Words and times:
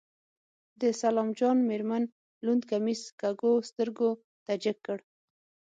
د 0.81 0.83
سلام 1.01 1.29
جان 1.39 1.57
مېرمن 1.69 2.03
لوند 2.45 2.63
کميس 2.71 3.01
کږو 3.21 3.51
سترګو 3.69 4.09
ته 4.45 4.53
جګ 4.63 4.77
کړ. 4.85 4.99